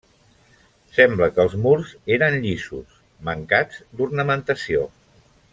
[0.95, 2.97] Sembla que els murs eren llisos,
[3.31, 4.91] mancats d'ornamentació.